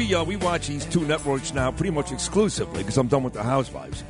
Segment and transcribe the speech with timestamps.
[0.00, 3.34] we uh, we watch these two networks now pretty much exclusively because I'm done with
[3.34, 4.02] the Housewives.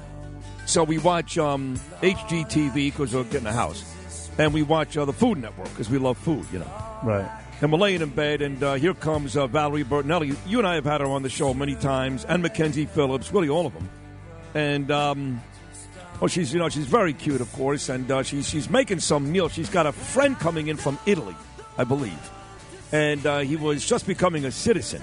[0.64, 5.12] So we watch um, HGTV because we're getting a house, and we watch uh, the
[5.12, 6.98] Food Network because we love food, you know.
[7.02, 7.28] Right.
[7.60, 10.36] And we're laying in bed, and uh, here comes uh, Valerie Bertinelli.
[10.46, 13.48] You and I have had her on the show many times, and Mackenzie Phillips, really
[13.48, 13.90] all of them.
[14.54, 15.42] And um,
[16.22, 19.32] oh, she's you know she's very cute, of course, and uh, she's she's making some
[19.32, 19.48] meal.
[19.48, 21.34] She's got a friend coming in from Italy,
[21.76, 22.30] I believe,
[22.92, 25.02] and uh, he was just becoming a citizen,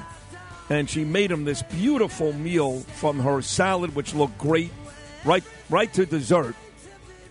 [0.69, 4.71] and she made him this beautiful meal from her salad, which looked great,
[5.25, 6.55] right right to dessert.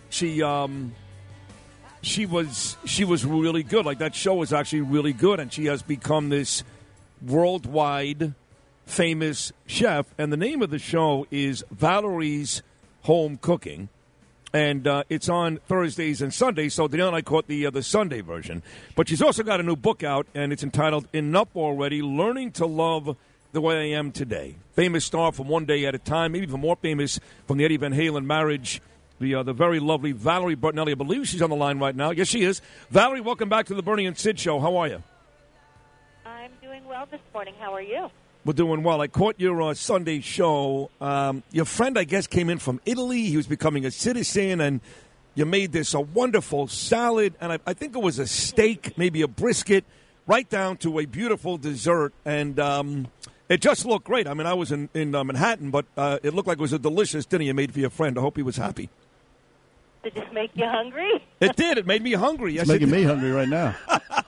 [0.09, 0.95] She um,
[2.03, 3.85] she was she was really good.
[3.85, 6.65] Like that show was actually really good, and she has become this
[7.23, 8.35] worldwide
[8.87, 10.07] famous chef.
[10.17, 12.63] And the name of the show is Valerie's
[13.03, 13.89] Home Cooking,
[14.53, 16.75] and uh, it's on Thursdays and Sundays.
[16.75, 18.63] So Danielle and I caught the uh, the Sunday version,
[18.95, 22.67] but she's also got a new book out, and it's entitled "Enough Already: Learning to
[22.67, 23.17] Love."
[23.53, 24.57] The way I am today.
[24.75, 27.79] Famous star from One Day at a Time, maybe even more famous from the Eddie
[27.79, 28.83] Van Halen marriage
[29.19, 30.93] the uh, the very lovely Valerie Bertinelli.
[30.93, 32.11] I believe she's on the line right now.
[32.11, 32.61] Yes, she is.
[32.91, 34.61] Valerie, welcome back to the Bernie and Sid show.
[34.61, 35.03] How are you?
[36.25, 37.55] I'm doing well this morning.
[37.59, 38.11] How are you?
[38.47, 39.01] We're doing well.
[39.01, 40.89] I caught your uh, Sunday show.
[41.01, 43.23] Um, your friend, I guess, came in from Italy.
[43.23, 44.81] He was becoming a citizen, and
[45.35, 49.23] you made this a wonderful salad, and I, I think it was a steak, maybe
[49.23, 49.85] a brisket,
[50.29, 52.61] right down to a beautiful dessert, and.
[52.61, 53.09] Um,
[53.49, 54.27] it just looked great.
[54.27, 56.73] I mean, I was in, in uh, Manhattan, but uh, it looked like it was
[56.73, 58.19] a delicious dinner you made for your friend.
[58.19, 58.91] I hope he was happy.
[60.03, 61.25] Did it make you hungry?
[61.39, 61.79] It did.
[61.79, 62.55] It made me hungry.
[62.55, 63.77] Yes, It's making it me hungry right now.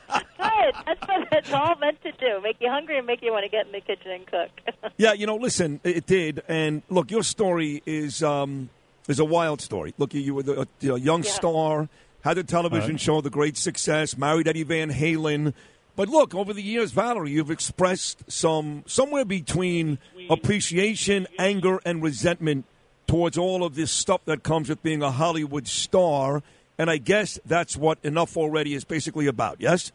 [0.61, 0.75] Good.
[0.87, 2.41] That's what it's all meant to do.
[2.43, 4.51] Make you hungry and make you want to get in the kitchen and cook.
[4.97, 6.43] Yeah, you know, listen, it did.
[6.49, 8.69] And look, your story is um,
[9.07, 9.95] is a wild story.
[9.97, 11.31] Look, you, you were the, a, a young Yeah.
[11.31, 11.89] star,
[12.23, 13.01] had a television Right.
[13.01, 15.55] show, the great success, married Eddie Van Halen.
[15.95, 19.99] But look, over the years, Valerie, you've expressed some somewhere between
[20.31, 22.65] appreciation, anger, and resentment
[23.07, 26.43] towards all of this stuff that comes with being a Hollywood star.
[26.79, 29.91] And I guess that's what Enough Already is basically about, yes?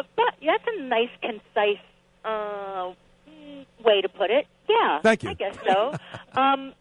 [0.00, 1.78] Uh, but yeah, that's a nice, concise
[2.24, 2.92] uh,
[3.84, 4.46] way to put it.
[4.68, 5.00] Yeah.
[5.02, 5.30] Thank you.
[5.30, 5.94] I guess so.
[6.40, 6.72] um,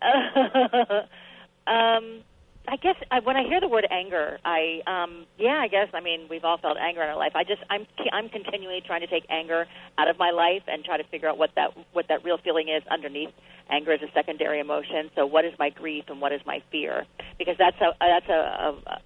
[1.66, 2.22] um,
[2.70, 6.00] I guess I, when I hear the word anger, I um, yeah, I guess I
[6.00, 7.32] mean we've all felt anger in our life.
[7.34, 10.98] I just I'm I'm continually trying to take anger out of my life and try
[10.98, 13.30] to figure out what that what that real feeling is underneath.
[13.70, 15.10] Anger is a secondary emotion.
[15.16, 17.06] So what is my grief and what is my fear?
[17.38, 18.32] Because that's a that's a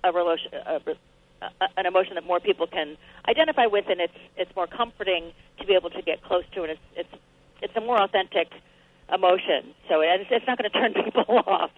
[0.04, 0.80] a, a, relation, a,
[1.60, 2.97] a an emotion that more people can
[3.28, 6.72] identify with, and it's it's more comforting to be able to get close to, and
[6.72, 7.22] it's it's
[7.62, 8.48] it's a more authentic
[9.12, 9.75] emotion.
[9.88, 11.70] So it's, it's not going to turn people off.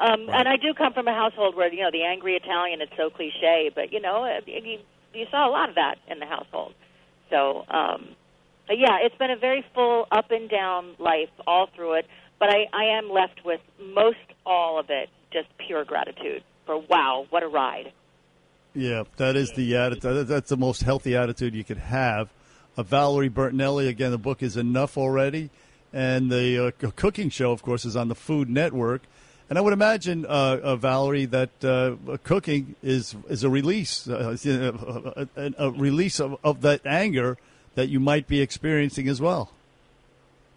[0.00, 2.88] Um, And I do come from a household where you know the angry Italian is
[2.96, 4.78] so cliche, but you know you,
[5.14, 6.74] you saw a lot of that in the household.
[7.30, 8.16] So um,
[8.66, 12.06] but yeah, it's been a very full up and down life all through it.
[12.38, 17.26] But I, I am left with most all of it just pure gratitude for wow,
[17.30, 17.92] what a ride.
[18.74, 20.26] Yeah, that is the attitude.
[20.26, 22.28] That's the most healthy attitude you could have.
[22.76, 25.50] Uh, Valerie Bertinelli, again, the book is enough already,
[25.92, 29.02] and the uh, cooking show, of course, is on the Food Network.
[29.48, 34.36] And I would imagine, uh, uh, Valerie, that uh, cooking is is a release, uh,
[34.44, 37.38] a, a, a release of, of that anger
[37.76, 39.52] that you might be experiencing as well.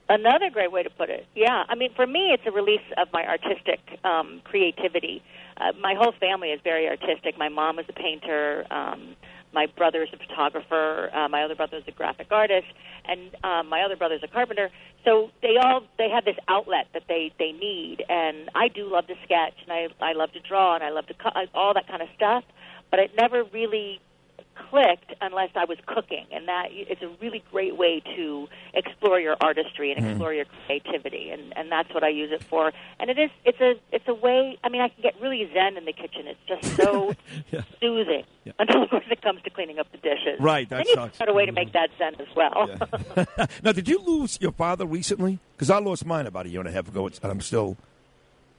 [0.10, 1.26] Another great way to put it.
[1.36, 5.22] Yeah, I mean, for me, it's a release of my artistic um, creativity.
[5.58, 7.38] Uh, my whole family is very artistic.
[7.38, 8.66] My mom is a painter.
[8.72, 9.16] Um,
[9.54, 11.10] my brother is a photographer.
[11.14, 12.68] Uh, my other brother is a graphic artist,
[13.06, 14.70] and um, my other brother is a carpenter.
[15.04, 18.04] So they all they have this outlet that they they need.
[18.08, 21.08] And I do love to sketch, and I I love to draw, and I love
[21.08, 22.44] to cut all that kind of stuff.
[22.92, 24.00] But it never really
[24.70, 29.38] clicked unless I was cooking, and that it's a really great way to explore your
[29.42, 30.12] artistry and mm-hmm.
[30.12, 32.72] explore your creativity, and and that's what I use it for.
[33.00, 34.58] And it is it's a it's a way.
[34.64, 36.28] I mean, I can get really zen in the kitchen.
[36.28, 37.14] It's just so
[37.52, 37.62] Yeah.
[37.80, 38.24] soothing
[38.60, 40.40] until of course it comes to cleaning up the dishes.
[40.40, 41.18] Right, that then sucks.
[41.18, 42.70] got a way to make that zen as well.
[43.64, 45.40] now, did you lose your father recently?
[45.56, 47.78] Because I lost mine about a year and a half ago, and I'm still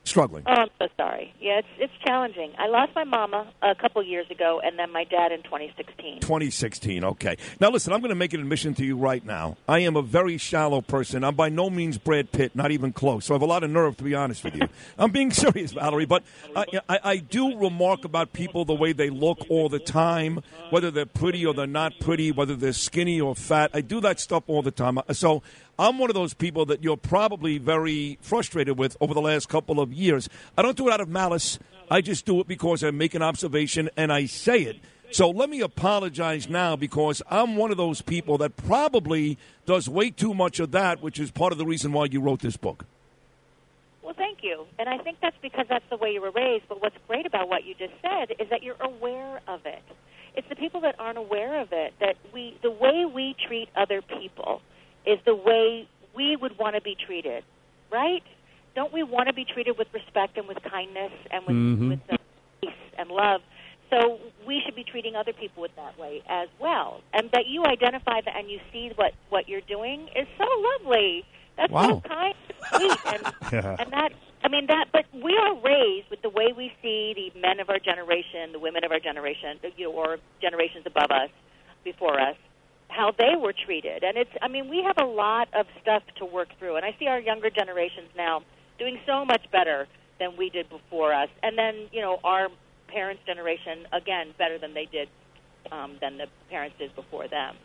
[0.04, 0.44] struggling.
[0.46, 1.34] Oh, I'm so sorry.
[1.40, 2.52] Yeah, it's it's challenging.
[2.58, 6.20] I lost my mama a couple years ago, and then my dad in 2016.
[6.20, 7.04] 2016.
[7.04, 7.36] Okay.
[7.60, 9.56] Now, listen, I'm going to make an admission to you right now.
[9.68, 11.24] I am a very shallow person.
[11.24, 13.26] I'm by no means Brad Pitt, not even close.
[13.26, 14.68] So I have a lot of nerve, to be honest with you.
[14.98, 16.22] I'm being serious, Valerie, but
[16.56, 20.40] I, I, I do remark about people the way they look all the time,
[20.70, 23.70] whether they're pretty or they're not pretty, whether they're skinny or fat.
[23.74, 24.98] I do that stuff all the time.
[25.12, 25.42] So
[25.78, 29.78] I'm one of those people that you're probably very frustrated with over the last couple
[29.80, 30.28] of years.
[30.56, 31.58] I don't do it out of malice.
[31.90, 34.76] I just do it because I make an observation and I say it.
[35.10, 40.10] So let me apologize now because I'm one of those people that probably does way
[40.10, 42.84] too much of that, which is part of the reason why you wrote this book.
[44.02, 44.66] Well, thank you.
[44.78, 46.64] And I think that's because that's the way you were raised.
[46.68, 49.82] But what's great about what you just said is that you're aware of it.
[50.34, 54.02] It's the people that aren't aware of it that we, the way we treat other
[54.02, 54.60] people,
[55.08, 57.44] is the way we would want to be treated,
[57.90, 58.22] right?
[58.74, 61.88] Don't we want to be treated with respect and with kindness and with, Mhm.
[61.88, 62.16] with uh,
[62.62, 63.40] peace and love?
[63.90, 67.00] So we should be treating other people with that way as well.
[67.14, 70.44] And that you identify that and you see what what you're doing is so
[70.76, 71.24] lovely.
[71.56, 72.02] That's Wow.
[72.02, 73.76] so kind, and sweet, and Yeah.
[73.80, 74.12] and that
[74.44, 74.92] I mean that.
[74.92, 78.58] But we are raised with the way we see the men of our generation, the
[78.60, 81.30] women of our generation, you know, or generations above us,
[81.82, 82.36] before us,
[82.88, 84.02] how they were treated.
[84.02, 86.76] And it's I mean we have a lot of stuff to work through.
[86.76, 88.42] And I see our younger generations now
[88.78, 89.86] doing so much better
[90.18, 91.28] than we did before us.
[91.42, 92.48] And then you know our
[92.88, 95.08] parents' generation again better than they did
[95.70, 97.56] um, than the parents did before them.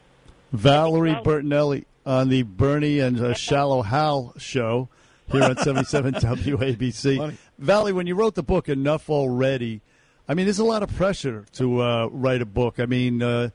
[0.51, 4.89] Valerie Well- Bertinelli on the Bernie and uh, Shallow Hal show
[5.31, 7.17] here on 77 WABC.
[7.17, 7.37] Funny.
[7.57, 9.81] Valerie, when you wrote the book Enough Already,
[10.27, 12.79] I mean, there's a lot of pressure to uh, write a book.
[12.79, 13.49] I mean, uh,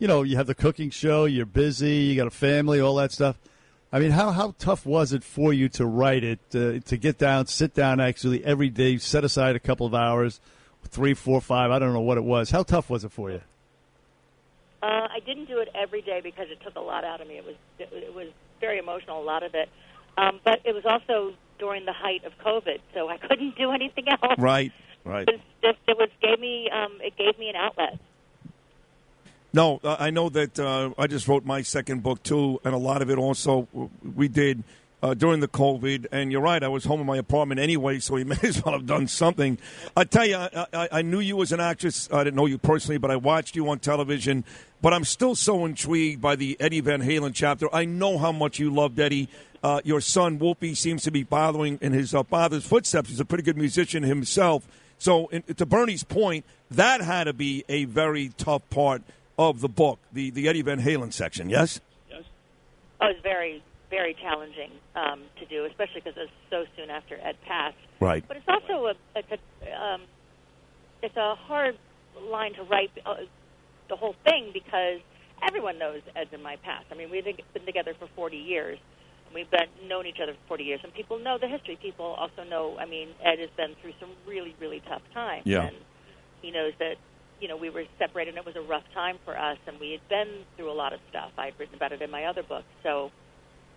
[0.00, 3.12] you know, you have the cooking show, you're busy, you got a family, all that
[3.12, 3.38] stuff.
[3.92, 7.18] I mean, how, how tough was it for you to write it, uh, to get
[7.18, 10.40] down, sit down actually every day, set aside a couple of hours,
[10.88, 12.50] three, four, five, I don't know what it was.
[12.50, 13.42] How tough was it for you?
[14.82, 17.36] Uh, I didn't do it every day because it took a lot out of me.
[17.36, 18.28] It was it, was
[18.60, 19.68] very emotional, a lot of it.
[20.16, 24.06] Um, but it was also during the height of COVID, so I couldn't do anything
[24.08, 24.38] else.
[24.38, 24.72] Right,
[25.04, 25.28] right.
[25.28, 27.98] It was just it was gave me um, it gave me an outlet.
[29.52, 32.78] No, uh, I know that uh, I just wrote my second book too, and a
[32.78, 33.66] lot of it also
[34.14, 34.62] we did
[35.02, 36.06] uh, during the COVID.
[36.12, 38.74] And you're right, I was home in my apartment anyway, so we may as well
[38.74, 39.58] have done something.
[39.96, 42.08] I tell you, I, I, I knew you as an actress.
[42.12, 44.44] I didn't know you personally, but I watched you on television.
[44.82, 47.72] But I'm still so intrigued by the Eddie Van Halen chapter.
[47.74, 49.28] I know how much you loved Eddie.
[49.62, 53.10] Uh, your son Wolfie seems to be following in his uh, father's footsteps.
[53.10, 54.66] He's a pretty good musician himself.
[54.98, 59.02] So, in, to Bernie's point, that had to be a very tough part
[59.48, 61.80] of the book, the, the Eddie Van Halen section, yes?
[62.10, 62.22] Yes.
[63.00, 66.90] Oh, it was very very challenging um, to do, especially because it was so soon
[66.90, 67.74] after Ed passed.
[67.98, 68.22] Right.
[68.28, 70.02] But it's also a it's a um,
[71.02, 71.76] it's a hard
[72.30, 73.14] line to write uh,
[73.88, 75.00] the whole thing because
[75.46, 76.84] everyone knows Ed's in my past.
[76.92, 78.78] I mean, we've been together for 40 years.
[79.26, 81.76] and We've been known each other for 40 years, and people know the history.
[81.82, 82.76] People also know.
[82.78, 85.66] I mean, Ed has been through some really, really tough times, Yeah.
[85.66, 85.76] and
[86.42, 86.96] he knows that.
[87.40, 89.92] You know, we were separated, and it was a rough time for us, and we
[89.92, 91.30] had been through a lot of stuff.
[91.38, 93.10] I had written about it in my other book, so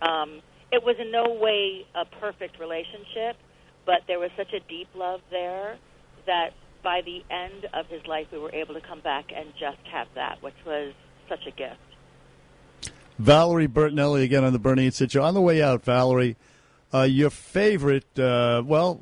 [0.02, 3.36] um, it was in no way a perfect relationship,
[3.86, 5.78] but there was such a deep love there
[6.26, 6.50] that
[6.82, 10.06] by the end of his life, we were able to come back and just have
[10.14, 10.92] that, which was
[11.28, 11.80] such a gift.
[13.18, 15.22] Valerie Bertinelli again on the Bernie and.
[15.22, 16.36] On the way out, Valerie,
[16.92, 19.00] uh, your favorite, uh, well,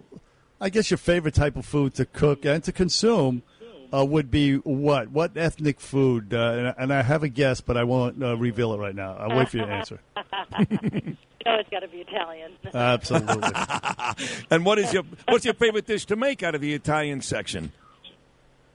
[0.60, 3.42] I guess your favorite type of food to cook and to consume
[3.92, 5.08] uh, would be what?
[5.10, 6.32] What ethnic food?
[6.32, 9.16] Uh, and, and I have a guess, but I won't uh, reveal it right now.
[9.18, 10.00] I'll wait for your answer.
[11.44, 12.52] You know, it's got to be Italian.
[12.72, 13.50] Absolutely.
[14.50, 17.72] And what is your what's your favorite dish to make out of the Italian section?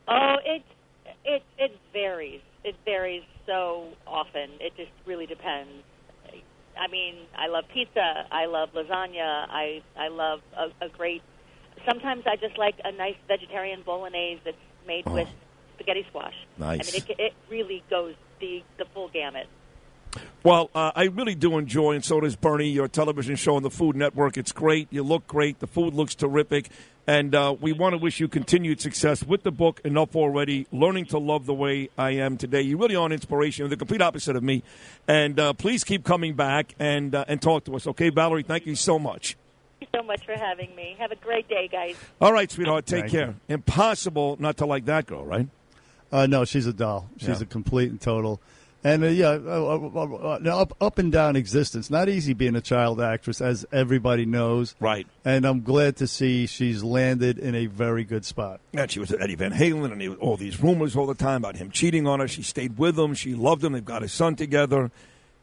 [0.10, 0.64] oh, it
[1.24, 2.42] it it varies.
[2.66, 4.50] It varies so often.
[4.60, 5.72] It just really depends.
[6.78, 8.26] I mean, I love pizza.
[8.32, 9.46] I love lasagna.
[9.50, 11.22] I I love a, a great.
[11.88, 14.58] Sometimes I just like a nice vegetarian bolognese that's
[14.88, 15.14] made Oh.
[15.14, 15.28] with
[15.76, 16.34] spaghetti squash.
[16.58, 16.90] Nice.
[16.90, 19.48] I mean, it, it really goes the the full gamut.
[20.44, 23.70] Well, uh, I really do enjoy, and so does Bernie, your television show on the
[23.70, 24.38] Food Network.
[24.38, 24.88] It's great.
[24.90, 25.60] You look great.
[25.60, 26.70] The food looks terrific.
[27.06, 31.06] And uh, we want to wish you continued success with the book, Enough Already, Learning
[31.06, 32.62] to Love the Way I Am Today.
[32.62, 33.64] You really are an inspiration.
[33.64, 34.64] You're the complete opposite of me.
[35.08, 37.88] And uh, please keep coming back and, uh, and talk to us.
[37.88, 39.38] Okay, Valerie, thank you so much.
[39.80, 40.96] Thank you so much for having me.
[41.00, 41.96] Have a great day, guys.
[42.20, 43.36] All right, sweetheart, take Thank care.
[43.48, 45.48] Impossible not to like that girl, right?
[46.12, 47.10] Uh, no, she's a doll.
[47.18, 47.42] She's Yeah.
[47.42, 48.40] a complete and total.
[48.84, 51.90] And uh, yeah, uh, uh, uh, uh, up up and down existence.
[51.90, 54.76] Not easy being a child actress, as everybody knows.
[54.80, 55.06] Right.
[55.26, 58.62] And I'm glad to see she's landed in a very good spot.
[58.74, 61.38] And she was with Eddie Van Halen, and he, all these rumors all the time
[61.44, 62.28] about him cheating on her.
[62.28, 63.14] She stayed with him.
[63.14, 63.74] She loved him.
[63.74, 64.92] They've got a son together,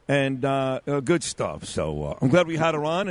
[0.07, 1.65] and uh, uh, good stuff.
[1.65, 3.09] So uh, I'm glad we had her on.